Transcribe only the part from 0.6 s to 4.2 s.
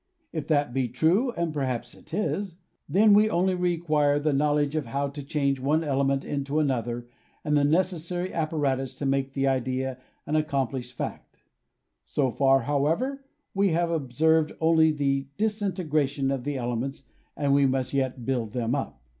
be true— and perhaps it is— then we only require